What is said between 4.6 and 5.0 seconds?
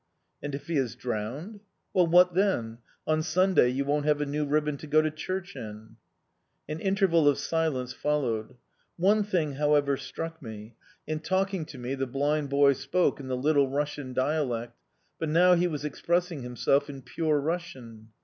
to go